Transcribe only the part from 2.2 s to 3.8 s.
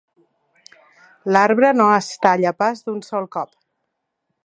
talla pas d'un sol cop.